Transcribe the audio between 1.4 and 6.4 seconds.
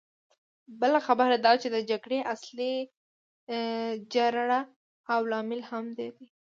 دا چې د جګړې اصلي جرړه او لامل همدی دی.